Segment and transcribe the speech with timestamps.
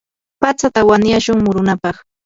[0.41, 1.95] patsata wanyashun murunapaq.